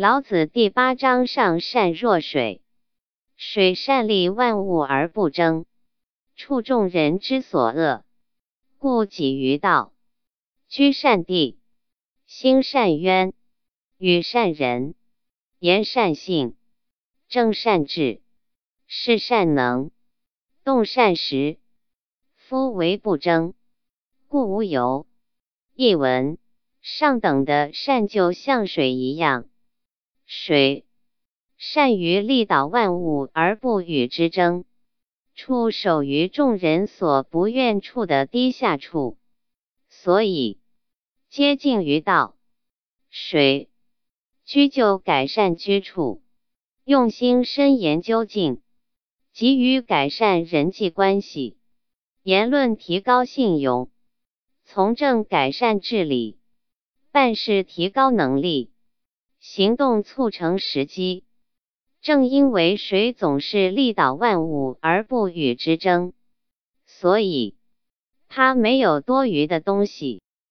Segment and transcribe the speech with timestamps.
[0.00, 2.62] 老子第八章上善若水，
[3.36, 5.64] 水善利万物而不争，
[6.36, 8.04] 处众人之所恶，
[8.78, 9.92] 故几于道。
[10.68, 11.58] 居善地，
[12.26, 13.32] 兴善渊，
[13.96, 14.94] 与善人，
[15.58, 16.54] 言善信，
[17.28, 18.20] 正善治，
[18.86, 19.90] 事善能，
[20.62, 21.58] 动善时。
[22.36, 23.52] 夫为不争，
[24.28, 25.08] 故无尤。
[25.74, 26.38] 译文：
[26.82, 29.48] 上等的善就像水一样。
[30.30, 30.84] 水
[31.56, 34.66] 善于利导万物而不与之争，
[35.34, 39.16] 处守于众人所不愿处的低下处，
[39.88, 40.60] 所以
[41.30, 42.36] 接近于道。
[43.08, 43.70] 水
[44.44, 46.22] 居就改善居处，
[46.84, 48.60] 用心深研究竟，
[49.32, 51.56] 急于改善人际关系，
[52.22, 53.90] 言论提高信用，
[54.66, 56.38] 从政改善治理，
[57.12, 58.70] 办事提高能力。
[59.50, 61.24] 行动促成时机，
[62.02, 66.12] 正因为水总是力倒万物而不与之争，
[66.84, 67.56] 所以
[68.28, 70.20] 它没有多余的东西。